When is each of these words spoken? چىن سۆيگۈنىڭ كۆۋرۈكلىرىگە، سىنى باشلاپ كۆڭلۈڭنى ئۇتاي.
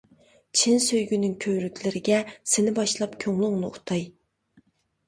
چىن 0.61 0.79
سۆيگۈنىڭ 0.85 1.35
كۆۋرۈكلىرىگە، 1.45 2.23
سىنى 2.55 2.75
باشلاپ 2.81 3.15
كۆڭلۈڭنى 3.27 3.73
ئۇتاي. 3.73 4.07